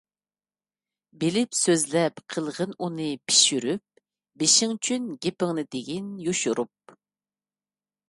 [1.23, 4.03] بىلىپ سۆزلەپ، قىلغىن ئۇنى پىشۇرۇپ،
[4.43, 7.01] بېشىڭچۈن گېپىڭنى دېگىن يوشۇرۇپ.